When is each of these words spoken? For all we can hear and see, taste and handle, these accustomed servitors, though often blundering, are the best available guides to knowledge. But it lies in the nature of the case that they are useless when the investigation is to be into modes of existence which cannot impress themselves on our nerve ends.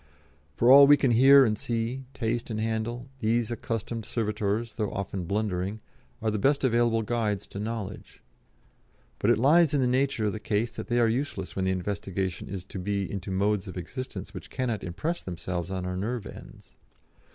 For 0.55 0.71
all 0.71 0.87
we 0.87 0.97
can 0.97 1.11
hear 1.11 1.45
and 1.45 1.55
see, 1.55 2.05
taste 2.15 2.49
and 2.49 2.59
handle, 2.59 3.07
these 3.19 3.51
accustomed 3.51 4.03
servitors, 4.03 4.73
though 4.73 4.89
often 4.91 5.25
blundering, 5.25 5.79
are 6.23 6.31
the 6.31 6.39
best 6.39 6.63
available 6.63 7.03
guides 7.03 7.45
to 7.49 7.59
knowledge. 7.59 8.23
But 9.19 9.29
it 9.29 9.37
lies 9.37 9.75
in 9.75 9.79
the 9.79 9.85
nature 9.85 10.25
of 10.25 10.33
the 10.33 10.39
case 10.39 10.75
that 10.75 10.87
they 10.87 10.99
are 10.99 11.07
useless 11.07 11.55
when 11.55 11.65
the 11.65 11.71
investigation 11.71 12.47
is 12.49 12.65
to 12.65 12.79
be 12.79 13.11
into 13.11 13.29
modes 13.29 13.67
of 13.67 13.77
existence 13.77 14.33
which 14.33 14.49
cannot 14.49 14.83
impress 14.83 15.21
themselves 15.21 15.69
on 15.69 15.85
our 15.85 15.95
nerve 15.97 16.25
ends. 16.25 16.75